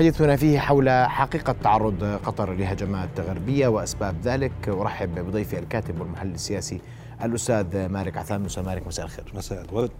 [0.00, 4.68] حديثنا فيه حول حقيقة تعرض قطر لهجمات غربية وأسباب ذلك.
[4.68, 6.80] أرحب بضيفي الكاتب والمحلل السياسي
[7.24, 9.32] الأستاذ مالك عثمان أستاذ مالك مساء الخير.
[9.34, 9.90] مساء الورد.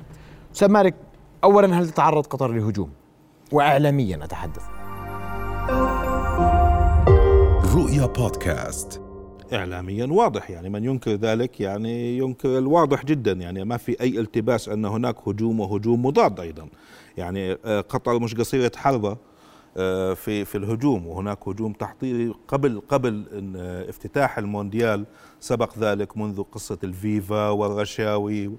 [0.55, 0.95] أستاذ مالك
[1.45, 2.91] أولا هل تتعرض قطر لهجوم؟
[3.53, 4.63] وإعلاميا أتحدث.
[7.75, 9.03] رؤيا بودكاست.
[9.53, 13.33] اعلاميا واضح يعني من ينكر ذلك يعني ينكر الواضح جدا.
[13.33, 16.69] يعني ما في أي التباس أن هناك هجوم وهجوم مضاد أيضا.
[17.17, 19.28] يعني آه، قطر مش قصيرة حربة.
[20.15, 23.27] في في الهجوم وهناك هجوم تحضيري قبل قبل
[23.57, 25.07] آه، افتتاح المونديال
[25.41, 28.51] سبق ذلك منذ قصة الفيفا والرشاوي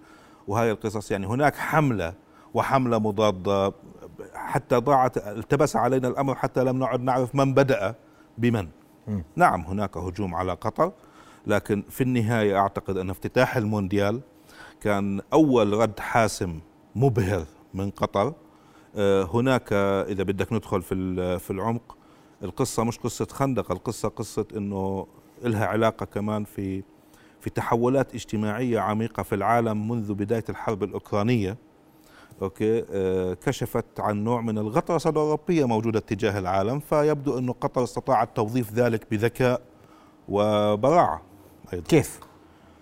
[0.47, 1.11] وهذه القصص.
[1.11, 2.13] يعني هناك حملة
[2.53, 3.73] وحملة مضادة
[4.33, 7.95] حتى ضاعت التبس علينا الأمر حتى لم نعد نعرف من بدأ
[8.37, 8.67] بمن.
[9.07, 9.21] م.
[9.35, 10.91] نعم هناك هجوم على قطر
[11.47, 14.21] لكن في النهاية أعتقد أن افتتاح المونديال
[14.81, 16.59] كان أول رد حاسم
[16.95, 18.27] مبهر من قطر.
[18.27, 18.33] آه،
[19.33, 21.97] هناك إذا بدك ندخل في في العمق
[22.43, 25.07] القصة مش قصة خندق القصة قصة إنه
[25.43, 26.83] لها علاقة كمان في
[27.41, 31.57] في تحولات اجتماعية عميقة في العالم منذ بداية الحرب الأوكرانية
[32.41, 38.35] أوكي آه، كشفت عن نوع من الغطرسه الاوروبيه موجودة تجاه العالم فيبدو إنه قطر استطاعت
[38.35, 39.61] توظيف ذلك بذكاء
[40.29, 41.21] وبراعة
[41.73, 41.87] أيضا.
[41.87, 42.19] كيف؟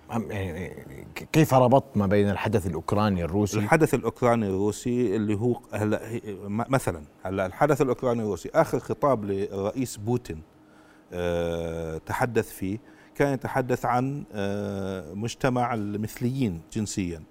[0.09, 0.86] يعني
[1.33, 6.02] كيف ربطت ما بين الحدث الأوكراني الروسي؟ الحدث الأوكراني الروسي اللي هو هلا
[6.47, 10.41] مثلا هلا الحدث الأوكراني الروسي آخر خطاب للرئيس بوتين
[11.13, 12.78] أه تحدث فيه
[13.16, 17.23] كان يتحدث عن أه مجتمع المثليين جنسيا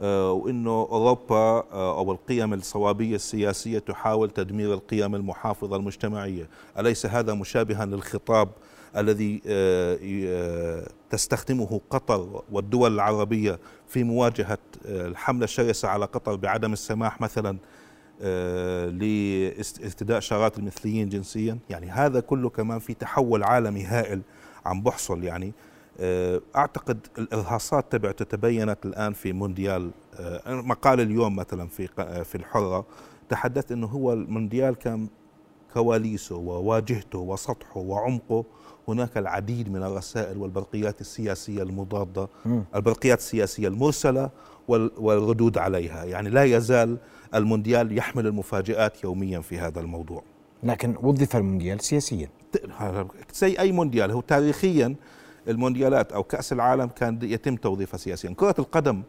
[0.00, 7.34] أه وإنه أوروبا آه، أو القيم الصوابية السياسية تحاول تدمير القيم المحافظة المجتمعية، أليس هذا
[7.34, 8.48] مشابها للخطاب
[8.96, 16.72] الذي آه، آه، تستخدمه قطر والدول العربية في مواجهة آه، الحملة الشرسة على قطر بعدم
[16.72, 17.56] السماح مثلا
[18.90, 21.58] لاستداء شارات المثليين جنسيا.
[21.70, 24.22] يعني هذا كله كمان في تحول عالمي هائل
[24.66, 25.52] عم بحصل يعني.
[26.56, 29.90] أعتقد الإرهاصات تبعته تبينت الآن في مونديال
[30.46, 31.88] مقال اليوم مثلا في
[32.24, 32.86] في الحرة
[33.28, 35.08] تحدثت إنه هو المونديال كان
[35.74, 38.44] كواليسه وواجهته وسطحه وعمقه
[38.88, 42.28] هناك العديد من الرسائل والبرقيات السياسية المضادة
[42.74, 44.30] البرقيات السياسية المرسلة
[44.68, 46.04] والردود عليها.
[46.04, 46.98] يعني لا يزال
[47.34, 50.22] المونديال يحمل المفاجآت يوميا في هذا الموضوع.
[50.62, 52.28] لكن وظف المونديال سياسيا.
[53.34, 54.94] زي أي مونديال هو تاريخيا
[55.48, 58.30] المونديالات أو كأس العالم كان يتم توظيفها سياسيا.
[58.30, 59.02] كرة القدم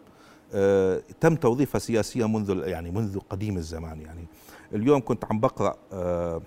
[0.54, 4.02] آه تم توظيفها سياسيا منذ يعني منذ قديم الزمان.
[4.02, 4.26] يعني
[4.74, 6.42] اليوم كنت عم بقرأ آه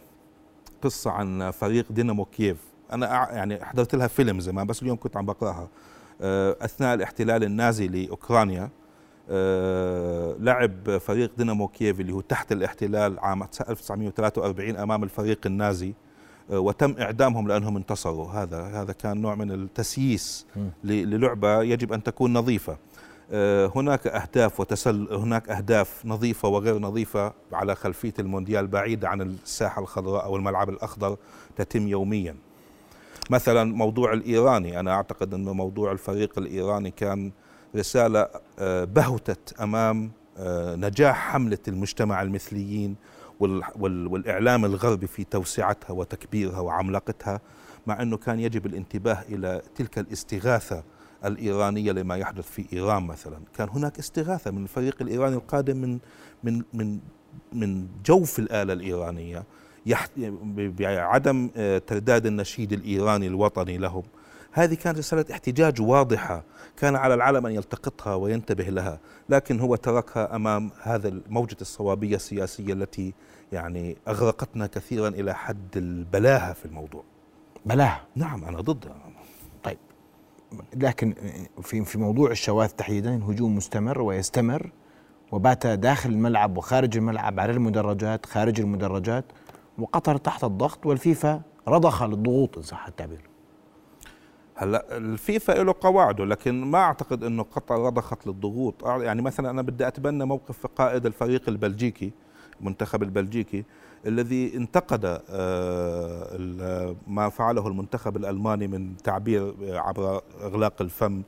[0.83, 2.57] قصة عن فريق دينامو كييف.
[2.93, 5.69] أنا يعني حضرت لها فيلم زمان بس اليوم كنت عم بقرأها.
[6.21, 8.71] آه، أثناء الاحتلال النازي لأوكرانيا
[9.31, 15.95] آه، لعب فريق دينامو كييف اللي هو تحت الاحتلال عام 1943 أمام الفريق النازي.
[16.51, 18.31] آه، وتم إعدامهم لأنهم انتصروا.
[18.31, 20.47] هذا هذا كان نوع من التسييس
[20.85, 22.77] للعبة يجب أن تكون نظيفة.
[23.77, 30.25] هناك أهداف وتسل هناك أهداف نظيفة وغير نظيفة على خلفية المونديال بعيدة عن الساحة الخضراء
[30.25, 31.17] أو الملعب الأخضر
[31.57, 32.37] تتم يوميا.
[33.31, 34.81] مثلا موضوع الإيراني.
[34.81, 37.33] أنا أعتقد إنه موضوع الفريق الإيراني كان
[37.77, 38.29] رسالة
[38.59, 42.97] آه، بهتت أمام آه، نجاح حملة المجتمع المثليين
[43.81, 47.41] والإعلام الغربي في توسعتها وتكبيرها وعملاقتها
[47.87, 50.85] مع إنه كان يجب الانتباه إلى تلك الاستغاثة
[51.25, 55.99] الإيرانية لما يحدث في إيران مثلا، كان هناك استغاثة من الفريق الإيراني القادم من
[56.45, 56.99] من من
[57.53, 59.45] من جوف الآلة الإيرانية.
[60.57, 64.03] بعدم آه، ترداد النشيد الإيراني الوطني لهم.
[64.53, 66.45] هذه كانت رسالة احتجاج واضحة
[66.77, 68.99] كان على العالم أن يلتقطها وينتبه لها
[69.29, 73.15] لكن هو تركها أمام هذا موجة الصوابية السياسية التي
[73.53, 77.05] يعني أغرقتنا كثيرا إلى حد البلاهة في الموضوع.
[77.67, 78.97] بلاهة؟ نعم أنا ضدها
[79.63, 79.79] طيب.
[80.77, 81.15] لكن
[81.63, 84.71] في في موضوع الشواذ تحديدا هجوم مستمر ويستمر
[85.33, 89.25] وبات داخل الملعب وخارج الملعب على المدرجات خارج المدرجات
[89.79, 93.21] وقطر تحت الضغط والفيفا رضخ للضغوط إن صح التعبير.
[94.55, 98.87] هلا الفيفا له قواعده لكن ما أعتقد إنه قطر رضخت للضغوط.
[98.87, 102.13] يعني مثلا أنا بدي أتبنى موقف قائد الفريق البلجيكي
[102.61, 103.65] المنتخب البلجيكي
[104.07, 111.23] الذي انتقد آه، ما فعله المنتخب الألماني من تعبير عبر إغلاق الفم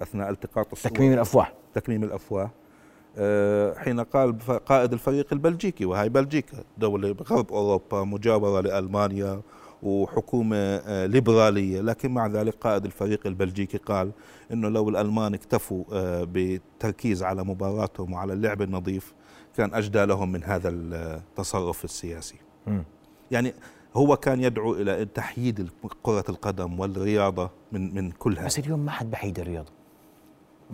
[0.00, 1.46] أثناء التقاط الصور تكميم الأفواه.
[1.74, 2.50] تكميم الأفواه.
[3.76, 9.40] حين قال قائد الفريق البلجيكي وهي بلجيكا دولة غرب أوروبا مجاورة لألمانيا
[9.82, 11.80] وحكومة آه، ليبرالية.
[11.80, 14.12] لكن مع ذلك قائد الفريق البلجيكي قال
[14.52, 19.14] أنه لو الألمان اكتفوا آه، بالتركيز على مباراتهم وعلى اللعب النظيف
[19.56, 22.36] كان أجدى لهم من هذا التصرف السياسي.
[23.30, 23.54] يعني
[23.94, 25.70] هو كان يدعو إلى تحييد
[26.02, 28.46] كرة القدم والرياضة من من كل هذا.
[28.46, 29.72] بس اليوم ما حد بحيد الرياضة.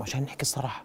[0.00, 0.84] عشان نحكي الصراحة.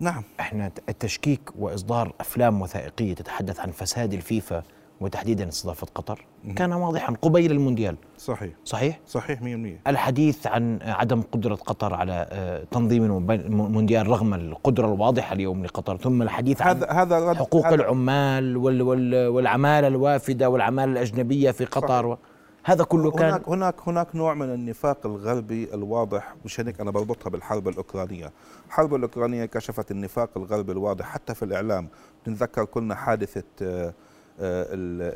[0.00, 0.22] نعم.
[0.40, 4.62] إحنا التشكيك وإصدار أفلام وثائقية تتحدث عن فساد الفيفا
[5.00, 6.24] وتحديدا استضافة قطر
[6.56, 7.96] كان واضحا قبيل المونديال.
[8.18, 8.52] صحيح.
[8.64, 9.44] صحيح؟ صحيح 100%
[9.86, 16.22] الحديث عن عدم قدرة قطر على آه، تنظيم المونديال رغم القدرة الواضحة اليوم لقطر ثم
[16.22, 21.64] الحديث عن هذا هذا رد حقوق هذا العمال وال وال والعمالة الوافدة والعمالة الأجنبية في
[21.64, 22.18] قطر و
[22.66, 27.30] هذا كله كان هناك هناك هناك نوع من النفاق الغربي الواضح مشان هيك أنا بربطها
[27.30, 28.32] بالحرب الأوكرانية،
[28.66, 31.88] الحرب الأوكرانية كشفت النفاق الغربي الواضح حتى في الإعلام،
[32.28, 33.94] نتذكر كلنا حادثة آه،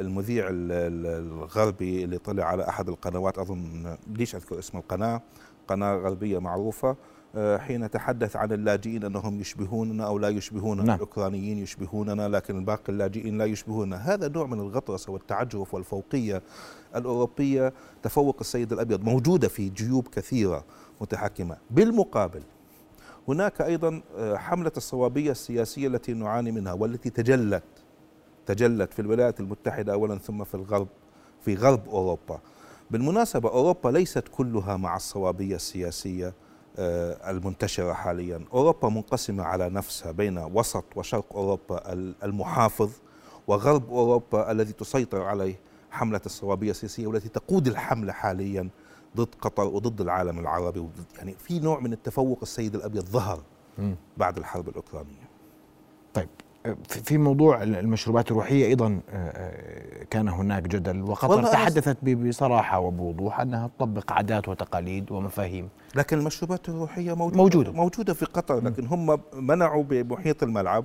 [0.00, 5.22] المذيع الغربي اللي طلع على أحد القنوات أظن ليش أذكر اسم القناة؟
[5.68, 6.96] قناة غربية معروفة.
[7.36, 10.96] حين تحدث عن اللاجئين أنهم يشبهوننا أو لا يشبهوننا نعم.
[10.96, 13.96] الأوكرانيين يشبهوننا لكن باقي اللاجئين لا يشبهوننا.
[13.96, 16.42] هذا نوع من الغطرسة والتعجرف والفوقية
[16.96, 17.72] الأوروبية.
[18.02, 20.64] تفوق السيد الأبيض موجودة في جيوب كثيرة
[21.00, 21.56] متحكمة.
[21.70, 22.42] بالمقابل
[23.28, 27.62] هناك أيضا آه، حملة الصوابية السياسية التي نعاني منها والتي تجلت
[28.46, 30.88] تجلت في الولايات المتحدة أولا ثم في الغرب
[31.40, 32.40] في غرب أوروبا.
[32.90, 36.26] بالمناسبة أوروبا ليست كلها مع الصوابية السياسية.
[36.26, 38.44] آه، المنتشرة حاليا.
[38.52, 41.92] أوروبا منقسمة على نفسها بين وسط وشرق أوروبا
[42.24, 42.90] المحافظ
[43.46, 45.58] وغرب أوروبا الذي تسيطر عليه
[45.90, 48.68] حملة الصوابية السياسية والتي تقود الحملة حاليا
[49.16, 50.88] ضد قطر وضد العالم العربي.
[51.18, 53.42] يعني في نوع من التفوق السيد الأبيض ظهر
[54.16, 55.30] بعد الحرب الأوكرانية.
[56.14, 56.28] طيب.
[56.88, 63.70] في موضوع المشروبات الروحية أيضا آه، آه، كان هناك جدل وقطر تحدثت بصراحة وبوضوح أنها
[63.78, 65.68] تطبق عادات وتقاليد ومفاهيم.
[65.94, 70.84] لكن المشروبات الروحية موجوده موجودة, موجودة في قطر لكن هم منعوا بمحيط الملعب.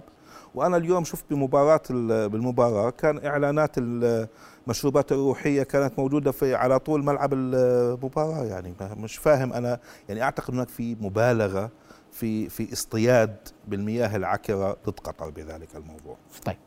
[0.56, 1.82] وأنا اليوم شفت بمباراة
[2.28, 8.44] بالمباراة كان إعلانات المشروبات الروحية كانت موجودة في على طول ملعب المباراة.
[8.44, 9.80] يعني مش فاهم أنا
[10.10, 11.72] يعني أعتقد هناك في مبالغة
[12.16, 13.36] في في اصطياد
[13.68, 16.18] بالمياه العكرة ضد قطر بذلك الموضوع.
[16.46, 16.58] طيب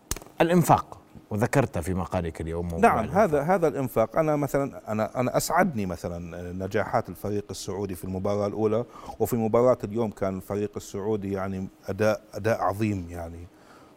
[0.40, 0.98] الإنفاق
[1.30, 3.22] وذكرت في مقالك اليوم نعم الإنفاق.
[3.22, 8.84] هذا هذا الإنفاق أنا مثلا أنا أنا أسعدني مثلا نجاحات الفريق السعودي في المباراة الأولى
[9.20, 13.46] وفي مباراة اليوم كان الفريق السعودي يعني أداء أداء عظيم يعني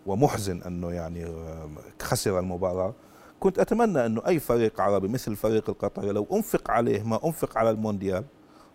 [0.06, 1.28] ومحزن أنه يعني
[2.02, 2.94] خسر المباراة
[3.40, 7.70] كنت أتمنى أنه أي فريق عربي مثل الفريق القطري لو أنفق عليه ما أنفق على
[7.70, 8.24] المونديال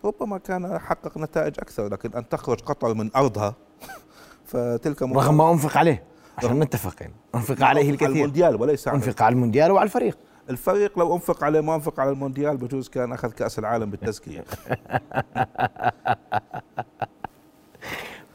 [0.07, 3.55] ربما كان حقق نتائج أكثر لكن أن تخرج قطر من أرضها
[4.51, 6.03] فتلك رغم ما أنفق عليه
[6.37, 8.07] عشان نتفق يعني أنفق عليه الكثير.
[8.07, 10.17] على المونديال وليس على أنفق على المونديال وعلى الفريق.
[10.49, 14.43] الفريق لو أنفق عليه ما أنفق على المونديال بجوز كان أخذ كأس العالم بالتزكية.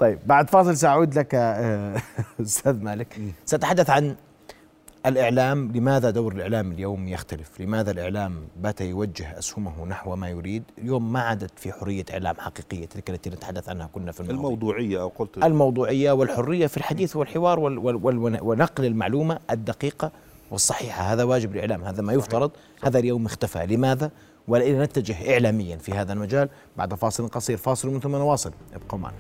[0.01, 2.03] طيب بعد فاصل سأعود لك آه،
[2.41, 3.21] أستاذ مالك.
[3.45, 4.17] سأتحدث عن
[5.07, 11.13] الإعلام لماذا دور الإعلام اليوم يختلف؟ لماذا الإعلام بات يوجه أسهمه نحو ما يريد؟ اليوم
[11.13, 14.37] ما عادت في حرية إعلام حقيقية تلك التي نتحدث عنها كنا في الماضي.
[14.37, 20.13] الموضوعية أو قلت الموضوعية والحرية في الحديث والحوار وال وال ونقل المعلومة الدقيقة
[20.51, 21.13] والصحيحة.
[21.13, 22.51] هذا واجب الإعلام هذا ما يفترض
[22.83, 23.67] هذا اليوم اختفى.
[23.67, 24.11] لماذا؟
[24.49, 28.53] ولئن نتجه إعلاميا في هذا المجال بعد فاصل قصير فاصل من ثم نواصل.
[28.75, 29.17] ابقوا معنا.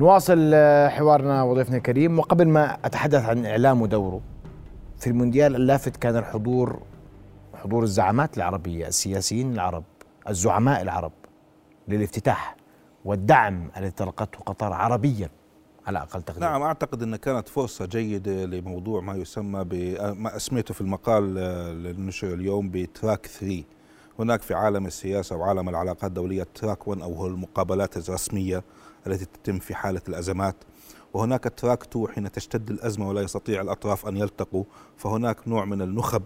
[0.00, 2.18] نواصل آه، حوارنا وضيفنا الكريم.
[2.18, 4.20] وقبل ما أتحدث عن اعلام ودوره
[4.98, 6.82] في المونديال اللافت كان الحضور
[7.54, 9.84] حضور الزعامات العربية السياسيين العرب
[10.28, 11.12] الزعماء العرب
[11.88, 12.56] للافتتاح
[13.04, 15.30] والدعم الذي تلقته قطر عربيا
[15.86, 16.42] على أقل تقدير.
[16.42, 19.64] نعم أعتقد إن كانت فرصة جيدة لموضوع ما يسمى
[20.00, 23.64] ما أسميته في المقال آه، للنشر اليوم بتراك 3
[24.18, 28.62] هناك في عالم السياسة وعالم العلاقات الدولية تراك 1 أو هو المقابلات الرسمية.
[29.06, 30.56] التي تتم في حالة الأزمات.
[31.14, 34.64] وهناك تراك 2 حين تشتد الأزمة ولا يستطيع الأطراف أن يلتقوا.
[34.96, 36.22] فهناك نوع من النخب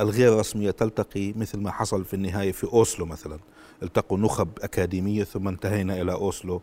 [0.00, 3.38] الغير رسمية تلتقي مثل ما حصل في النهاية في أوسلو مثلا.
[3.82, 6.62] التقوا نخب أكاديمية ثم انتهينا إلى أوسلو.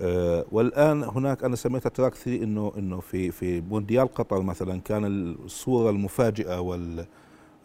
[0.00, 5.04] آه والآن هناك أنا سميتها تراك 3 إنه إنه في في مونديال قطر مثلا كان
[5.44, 7.06] الصورة المفاجئة وال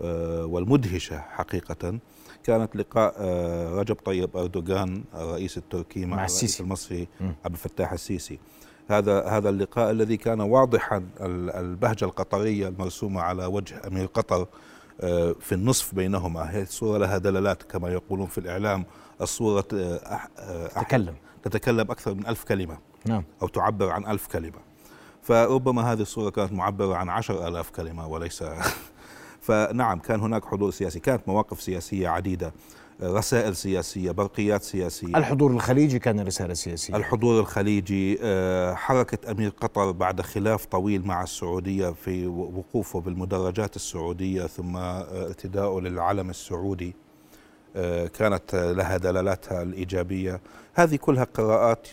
[0.01, 1.99] آه والمدهشة حقيقة.
[2.47, 8.39] كانت لقاء آه، رجب طيب أردوغان الرئيس التركي مع, مع الرئيس المصري عبد الفتاح السيسي.
[8.87, 14.47] هذا هذا اللقاء الذي كان واضحا البهجة القطرية المرسومة على وجه أمير قطر
[15.01, 16.41] آه، في النصف بينهما.
[16.41, 18.85] هذه الصورة لها دلالات كما يقولون في الإعلام.
[19.21, 21.15] الصورة آه، تتكلم.
[21.43, 22.77] تتكلم أكثر من ألف كلمة.
[23.05, 23.23] نعم.
[23.41, 24.59] أو تعبر عن ألف كلمة.
[25.21, 28.43] فربما هذه الصورة كانت معبرة عن عشر آلاف كلمة وليس
[29.47, 32.53] فنعم كان هناك حضور سياسي كانت مواقف سياسية عديدة
[33.03, 35.17] رسائل سياسية برقيات سياسية.
[35.17, 36.95] الحضور الخليجي كان رسالة سياسية.
[36.95, 44.47] الحضور الخليجي آه، حركة أمير قطر بعد خلاف طويل مع السعودية في وقوفه بالمدرجات السعودية
[44.47, 46.95] ثم ارتداؤه للعلم السعودي
[47.75, 50.41] آه، كانت لها دلالاتها الإيجابية.
[50.73, 51.87] هذه كلها قراءات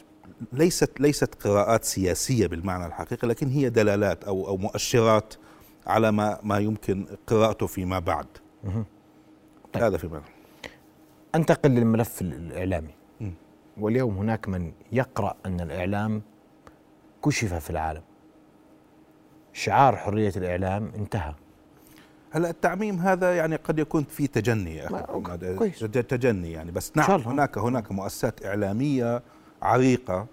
[0.52, 5.34] ليست ليست قراءات سياسية بالمعنى الحقيقي لكن هي دلالات أو أو مؤشرات
[5.87, 8.26] على ما ما يمكن قراءته فيما بعد.
[9.73, 9.83] طيب.
[9.83, 10.25] هذا في معنى
[11.35, 12.95] أنتقل للملف الإعلامي.
[13.81, 16.23] واليوم هناك من يقرأ أن الإعلام
[17.25, 18.03] كشف في العالم.
[19.53, 21.35] شعار حرية الإعلام انتهى.
[22.31, 25.03] هلا التعميم هذا يعني قد يكون في تجني يا أخي.
[26.03, 29.23] تجني يعني بس نعم هناك هناك مؤسسات إعلامية
[29.62, 30.26] عريقة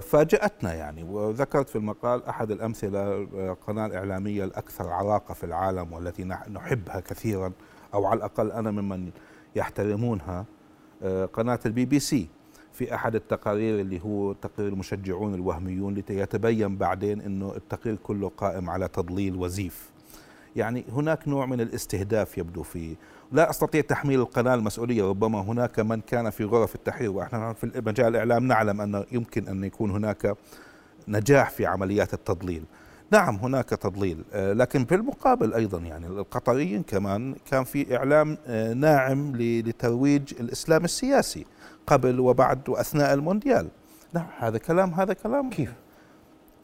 [0.00, 1.02] فاجأتنا يعني.
[1.02, 7.52] وذكرت في المقال أحد الأمثلة القناة الإعلامية الأكثر عراقة في العالم والتي نحبها كثيرا
[7.94, 9.10] أو على الأقل أنا ممن
[9.56, 10.44] يحترمونها
[11.02, 12.28] آه، قناة البي بي سي.
[12.72, 18.88] في أحد التقارير اللي هو تقرير المشجعون الوهميون ليتبين بعدين أنه التقرير كله قائم على
[18.88, 19.90] تضليل وزيف.
[20.56, 22.96] يعني هناك نوع من الاستهداف يبدو فيه
[23.32, 27.10] لا أستطيع تحميل القناة المسؤولية ربما هناك من كان في غرف التحرير.
[27.10, 30.36] ونحن في مجال الإعلام نعلم أن يمكن أن يكون هناك
[31.08, 32.64] نجاح في عمليات التضليل.
[33.10, 38.72] نعم هناك تضليل آه، لكن في المقابل أيضا يعني القطريين كمان كان في إعلام آه،
[38.72, 41.46] ناعم لترويج الإسلام السياسي
[41.86, 43.68] قبل وبعد واثناء المونديال.
[44.12, 45.50] نعم هذا كلام هذا كلام.
[45.50, 45.72] كيف؟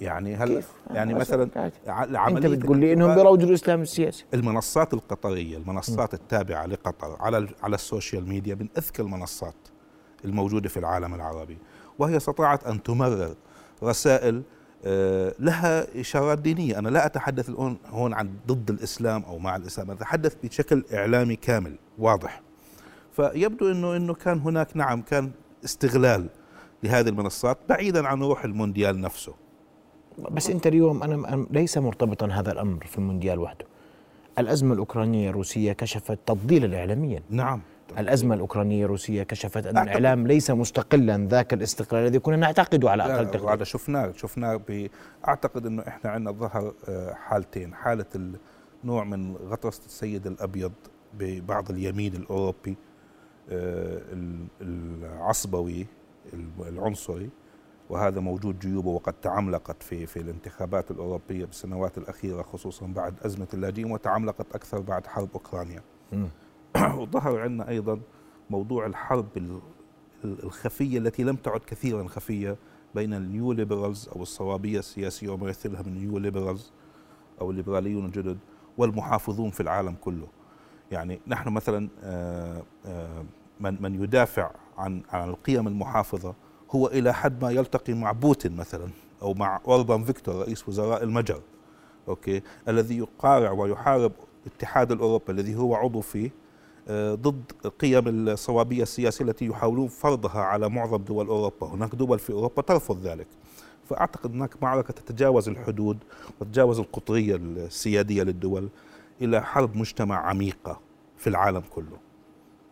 [0.00, 1.42] يعني هل كيف؟ يعني مثلا
[2.28, 4.24] أنت بتقول لي إنهم بيروجوا الإسلام السياسي.
[4.34, 6.16] المنصات القطرية المنصات م.
[6.16, 9.54] التابعة لقطر على على ال social media من أذكى المنصات
[10.24, 11.58] الموجودة في العالم العربي
[11.98, 13.34] وهي استطاعت أن تمرر
[13.82, 14.42] رسائل
[14.86, 16.78] آه، لها إشارات دينية.
[16.78, 21.76] أنا لا أتحدث الآن هون عن ضد الإسلام أو مع الإسلام أتحدث بشكل إعلامي كامل
[21.98, 22.42] واضح.
[23.12, 25.30] فيبدو انه إنه كان هناك نعم كان
[25.64, 26.28] استغلال
[26.82, 29.43] لهذه المنصات بعيدا عن روح المونديال نفسه.
[30.18, 33.66] بس أنت اليوم أنا ليس مرتبطا هذا الأمر في المونديال وحده.
[34.38, 37.22] الأزمة الأوكرانية الروسية كشفت تفضيلا اعلاميا.
[37.30, 37.60] نعم.
[37.98, 43.30] الأزمة الأوكرانية الروسية كشفت أن الإعلام ليس مستقلا ذاك الاستقلال الذي كنا نعتقده على أقل
[43.30, 43.52] تقدير.
[43.52, 44.60] هذا شفناه شفناه
[45.28, 47.74] أعتقد أنه إحنا عندنا ظهر آه، حالتين.
[47.74, 48.04] حالة
[48.84, 50.72] النوع من غطرسة السيد الأبيض
[51.18, 52.76] ببعض اليمين الأوروبي
[53.50, 54.00] آه،
[54.60, 55.86] العصبوي
[56.60, 57.30] العنصري
[57.90, 63.90] وهذا موجود جيوبه وقد تعملقت في في الانتخابات الأوروبية بالسنوات الأخيرة خصوصا بعد أزمة اللاجئين
[63.90, 65.82] وتعملقت أكثر بعد حرب أوكرانيا.
[67.00, 68.00] وظهر عندنا أيضا
[68.50, 69.26] موضوع الحرب
[70.24, 72.56] الخفية التي لم تعد كثيرا خفية
[72.94, 76.72] بين ال neoliberals أو الصوابية السياسية وما يمثلها من neoliberals
[77.40, 78.38] أو الليبراليون الجدد
[78.78, 80.26] والمحافظون في العالم كله.
[80.90, 83.24] يعني نحن مثلا آه، آه،
[83.60, 86.34] من من يدافع عن عن القيم المحافظة
[86.74, 88.88] هو إلى حد ما يلتقي مع بوتين مثلا
[89.22, 91.40] أو مع أوربان فيكتور رئيس وزراء المجر
[92.08, 94.12] okay؟ الذي يقارع ويحارب
[94.46, 96.30] الاتحاد الأوروبي الذي هو عضو فيه
[96.88, 101.66] آه، ضد قيم الصوابية السياسية التي يحاولون فرضها على معظم دول أوروبا.
[101.66, 103.26] هناك دول في أوروبا ترفض ذلك.
[103.84, 105.98] فأعتقد هناك معركة تتجاوز الحدود
[106.40, 108.68] وتتجاوز القطرية السيادية للدول
[109.22, 110.80] إلى حرب مجتمع عميقة
[111.16, 112.03] في العالم كله.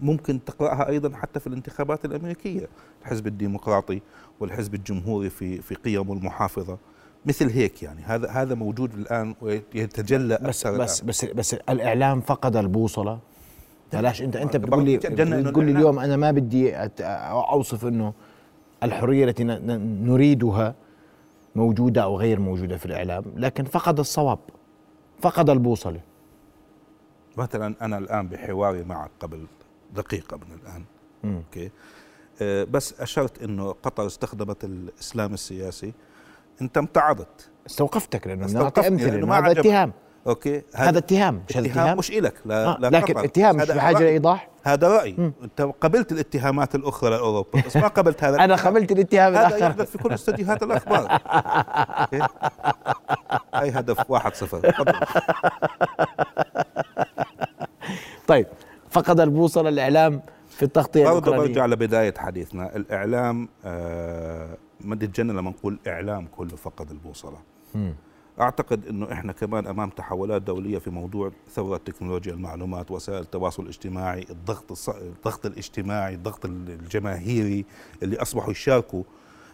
[0.02, 2.68] ممكن تقرأها أيضا حتى في الانتخابات الأمريكية
[3.02, 4.00] الحزب الديمقراطي
[4.40, 6.78] والحزب الجمهوري في في قيمه المحافظة.
[7.26, 11.08] مثل هيك يعني هذا هذا موجود الآن ويتجلى بس بس الآن.
[11.08, 13.18] بس بس الإعلام فقد البوصلة.
[13.92, 18.12] بلاش أنت أنت بتقول لي بتقول لي اليوم أنا ما بدي أوصف إنه
[18.82, 20.74] الحرية التي نريدها
[21.56, 24.38] موجودة أو غير موجودة في الإعلام لكن فقد الصواب
[25.20, 26.00] فقد البوصلة.
[27.36, 29.46] مثلا أنا الآن بحواري معك قبل
[29.92, 30.84] دقيقة من الآن.
[31.24, 31.36] م.
[31.36, 31.70] أوكي.
[32.42, 35.92] أه بس أشرت أنه قطر استخدمت الإسلام السياسي.
[36.62, 37.50] أنت امتعضت.
[37.66, 39.92] استوقفتك لأنه استوقفتني أمثلة هذا اتهام.
[40.26, 40.62] أوكي.
[40.74, 42.78] هذا اتهام مش اتهام مش إلك لا, آه.
[42.80, 45.12] لا لكن اتهام مش بحاجه لايضاح هذا رأيي.
[45.12, 45.32] م.
[45.42, 49.98] أنت قبلت الاتهامات الأخرى لأوروبا بس ما قبلت هذا أنا قبلت الاتهام هذا يحدث في
[49.98, 51.18] كل استديوهات الأخبار.
[53.54, 54.74] أي هدف؟ واحد صفر.
[58.26, 58.46] طيب.
[58.92, 62.76] فقد البوصلة الاعلام في التغطية برضه برجع لبداية حديثنا.
[62.76, 67.38] الإعلام آه ما تتجنن لما نقول إعلام كله فقد البوصلة.
[67.74, 67.90] م.
[68.40, 74.26] أعتقد إنه إحنا كمان أمام تحولات دولية في موضوع ثورة تكنولوجيا المعلومات وسائل التواصل الاجتماعي
[74.30, 74.88] الضغط الص...
[74.88, 77.64] الضغط الاجتماعي الضغط الجماهيري
[78.02, 79.02] اللي أصبحوا يشاركوا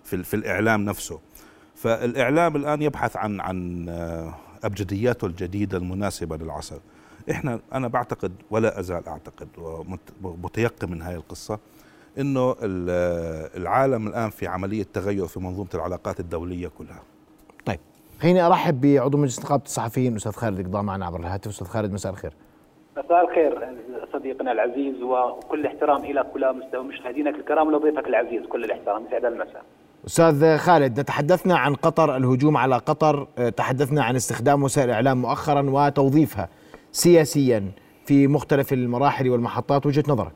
[0.05, 1.21] في في الإعلام نفسه.
[1.75, 6.79] فالإعلام الآن يبحث عن عن آه، أبجدياته الجديدة المناسبة للعصر.
[7.31, 9.49] إحنا أنا بعتقد ولا أزال أعتقد
[10.23, 11.59] ومتيقن من هذه القصة
[12.19, 12.57] إنه
[13.57, 17.03] العالم الآن في عملية تغير في منظومة العلاقات الدولية كلها.
[17.67, 17.79] طيب
[18.21, 21.51] خليني أرحب بعضو مجلس نقابه الصحفيين أستاذ خالد قضاء معنا عبر الهاتف.
[21.51, 22.33] أستاذ خالد مساء الخير.
[22.97, 23.69] مساء الخير
[24.13, 28.47] صديقنا العزيز وكل احترام إلى كل مستوى مشاهدينك الكرام ولضيفك العزيز.
[28.47, 29.63] كل الاحترام سعد المساء.
[30.07, 33.25] أستاذ خالد نتحدثنا عن قطر الهجوم على قطر.
[33.57, 36.49] تحدثنا عن استخدام وسائل الاعلام مؤخرا وتوظيفها.
[36.93, 37.65] سياسيا
[38.05, 40.33] في مختلف المراحل والمحطات وجهة نظرك؟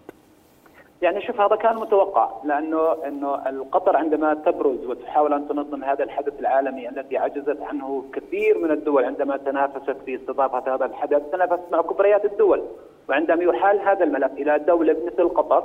[1.03, 6.41] يعني شوف هذا كان متوقع لأنه إنه القطر عندما تبرز وتحاول أن تنظم هذا الحدث
[6.41, 11.83] العالمي الذي عجزت عنه كثير من الدول عندما تنافست في استضافة هذا الحدث تنافست مع
[11.83, 12.63] كبريات الدول.
[13.09, 15.65] وعندما يحال هذا الملف إلى دولة مثل قطر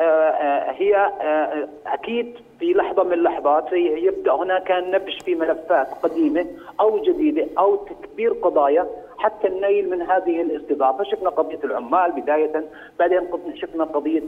[0.00, 6.46] آه، آه، هي آه، أكيد في لحظة من اللحظات يبدا هناك نبش في ملفات قديمة
[6.80, 8.86] أو جديدة أو تكبير قضايا
[9.18, 12.64] حتى النيل من هذه الاستضافه، شفنا قضية العمال بداية،
[12.98, 13.20] بعدين
[13.54, 14.22] شفنا قضية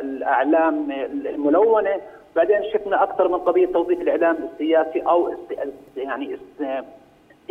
[0.00, 0.90] الإعلام
[1.26, 2.00] الملونة،
[2.36, 5.34] بعدين شفنا أكثر من قضية توظيف الإعلام السياسي أو
[5.96, 6.38] يعني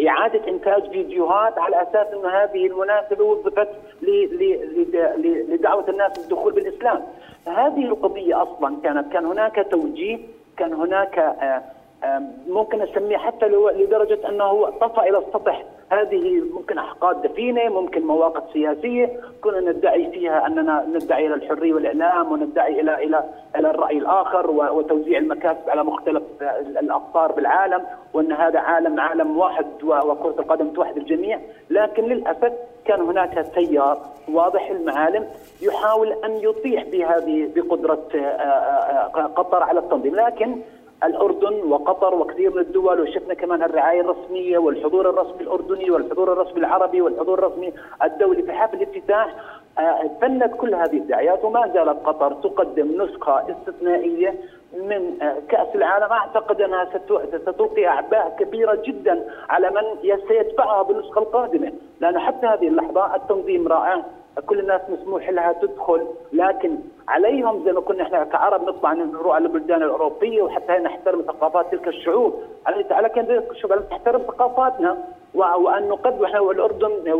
[0.07, 3.69] إعادة إنتاج فيديوهات على أساس أن هذه المناسبة وظفت
[5.49, 7.01] لدعوة الناس للدخول بالإسلام.
[7.47, 10.19] هذه القضية أصلا كانت كان هناك توجيه
[10.57, 11.61] كان هناك آه،
[12.47, 13.45] ممكن أسميه حتى
[13.75, 15.63] لدرجة أنه طفى إلى السطح.
[15.89, 19.19] هذه ممكن أحقاد دفينة، ممكن مواقف سياسية.
[19.41, 23.23] كنا ندعي فيها أننا ندعي إلى الحرية والإعلام وندعي إلى إلى
[23.55, 26.23] إلى الرأي الآخر وتوزيع المكاسب على مختلف
[26.79, 27.83] الأقطار بالعالم
[28.13, 32.53] وأن هذا عالم عالم واحد وكرة القدم توحد الجميع، لكن للأسف
[32.85, 33.97] كان هناك تيار
[34.33, 34.69] واضح.
[34.69, 35.27] المعالم
[35.61, 38.03] يحاول أن يطيح بهذه بقدرة
[39.35, 40.61] قطر على التنظيم، لكن
[41.03, 47.01] الأردن وقطر وكثير من الدول وشفنا كمان الرعاية الرسمية والحضور الرسمي الأردني والحضور الرسمي العربي
[47.01, 48.43] والحضور الرسمي الدولي.
[48.43, 49.35] في حفل الافتتاح
[49.79, 54.35] آه، فنت كل هذه الدعايات وما زالت قطر تقدم نسخة استثنائية
[54.73, 56.11] من آه، كأس العالم.
[56.11, 56.89] أعتقد أنها
[57.37, 61.71] ستلقي أعباء كبيرة جدا على من سيتبعها بالنسخة القادمة.
[62.01, 64.03] لأنه حتى هذه اللحظة التنظيم رائع.
[64.41, 69.45] كل الناس مسموح لها تدخل لكن عليهم زي ما كنا إحنا كعرب نطلع نروح على
[69.45, 72.33] البلدان الأوروبية وحتى نحترم ثقافات تلك الشعوب،
[72.65, 74.97] عليه تعالى كان شوف تحترم ثقافاتنا.
[75.33, 77.13] وأن نقدم وإحنا والأردن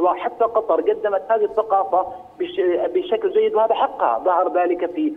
[0.00, 2.06] وحتى قطر قدمت هذه الثقافة
[2.94, 5.12] بشكل جيد وهذا حقها، ظهر ذلك في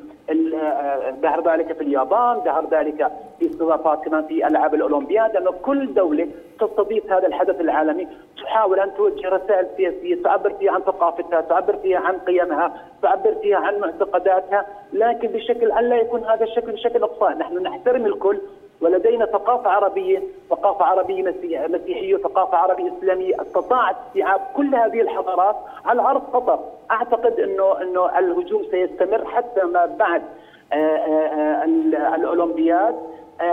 [1.22, 6.28] ظهر ذلك في اليابان، ظهر ذلك في استضافات كمان في ألعاب الاولمبياد، لأنه كل دولة
[6.60, 8.08] تستضيف هذا الحدث العالمي.
[8.44, 13.58] تحاول أن توجه رسائل سياسية تعبر فيها عن ثقافتها، تعبر فيها عن قيمها، تعبر فيها
[13.58, 18.40] عن معتقداتها، لكن بشكل أن لا يكون هذا الشكل بشكل اقصائي، نحن نحترم الكل
[18.82, 21.24] ولدينا ثقافة عربية ثقافة عربية
[21.68, 23.42] مسيحية وثقافة عربية إسلامية.
[23.42, 26.60] استطاعت استيعاب كل هذه الحضارات على أرض قطر
[26.92, 30.22] أعتقد أنه أنه الهجوم سيستمر حتى ما بعد
[30.74, 31.64] آه، آه،
[31.96, 32.96] آه، الأولمبياد.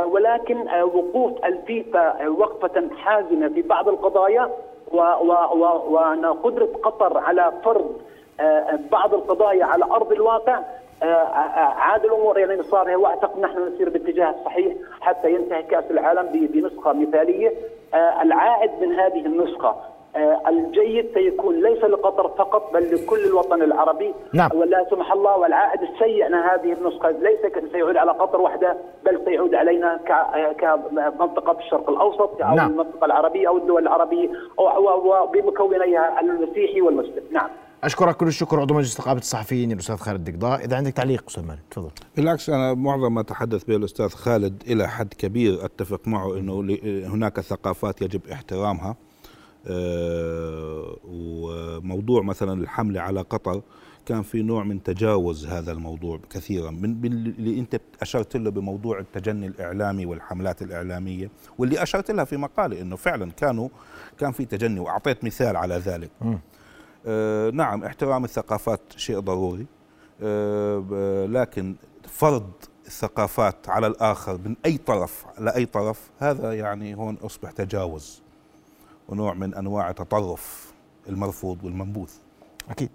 [0.05, 4.51] ولكن وقوف الفيفا وقفة حازمة في بعض القضايا
[4.93, 8.01] وأن قدرة قطر على فرض
[8.93, 10.61] بعض القضايا على أرض الواقع
[11.03, 17.53] عاد الأمور إلى نصابها وأعتقد نحن نسير باتجاه الصحيح حتى ينتهي كأس العالم بنسخة مثالية
[17.95, 19.77] آه، العائد من هذه النسخة
[20.17, 24.51] آه، الجيد سيكون ليس لقطر فقط بل لكل الوطن العربي نعم.
[24.55, 29.55] ولا سمح الله والعائد السيء من هذه النسخة ليس سيعود على قطر وحده بل سيعود
[29.55, 32.71] علينا آه، كمنطقة في الشرق الأوسط أو نعم.
[32.71, 37.49] المنطقة العربية أو الدول العربية وبمكونيها المسيحي والمسلم نعم
[37.85, 41.63] أشكرك كل الشكر عضو مجلس نقابه الصحفيين الأستاذ خالد دقضاء إذا عندك تعليق أستاذ مالك
[41.71, 41.91] تفضل.
[42.17, 47.41] بالعكس أنا معظم ما تحدث به الأستاذ خالد إلى حد كبير أتفق معه إنه هناك
[47.41, 48.97] ثقافات يجب احترامها.
[49.67, 53.63] أه وموضوع مثلا الحملة على قطر
[54.07, 56.71] كان في نوع من تجاوز هذا الموضوع كثيرا.
[56.71, 62.81] من اللي أنت أشرت له بموضوع التجني الإعلامي والحملات الإعلامية واللي أشرت لها في مقالي
[62.81, 63.69] إنه فعلا كانوا
[64.19, 66.11] كان في تجني وأعطيت مثال على ذلك.
[66.21, 66.37] م.
[67.07, 69.67] آه، نعم احترام الثقافات شيء ضروري.
[70.23, 71.75] آه، لكن
[72.09, 72.51] فرض
[72.87, 78.23] الثقافات على الآخر من أي طرف على أي طرف هذا يعني هون أصبح تجاوز
[79.09, 80.73] ونوع من أنواع التطرف
[81.09, 82.11] المرفوض والمنبوذ.
[82.71, 82.91] أكيد.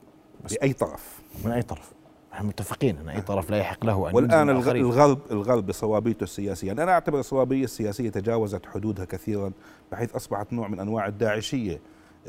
[0.50, 1.20] بأي طرف.
[1.46, 1.92] من أي طرف؟
[2.34, 6.72] نحن متفقين أن أي طرف لا يحق له أن والآن الغرب الغرب بصوابيته السياسية.
[6.72, 9.52] أنا أعتبر الصوابيه السياسية تجاوزت حدودها كثيرا
[9.92, 11.80] بحيث أصبحت نوع من أنواع الداعشية.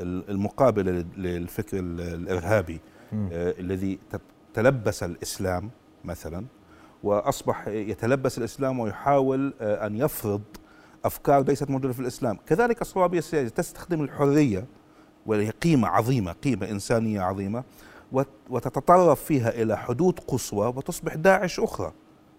[0.01, 2.79] المقابله للفكر الإرهابي
[3.13, 3.99] آه الذي
[4.53, 5.69] تلبس الإسلام
[6.05, 6.45] مثلا
[7.03, 10.41] وأصبح يتلبس الإسلام ويحاول آه أن يفرض
[11.05, 14.65] أفكار ليست موجودة في الإسلام، كذلك الصوابيه السياسيه تستخدم الحرية
[15.25, 17.63] وهي قيمة عظيمة قيمة إنسانية عظيمة
[18.49, 21.93] وتتطرف فيها إلى حدود قصوى وتصبح داعش أخرى.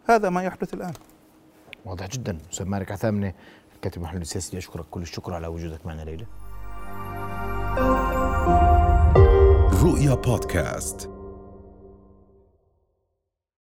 [0.04, 0.92] هذا ما يحدث الآن.
[1.84, 2.38] واضح جدا.
[2.52, 3.34] أستاذ مالك عثامنة
[3.74, 6.26] الكاتب المحلل السياسي أشكرك كل الشكر على وجودك معنا ليلة.
[9.80, 11.19] رؤيا بودكاست.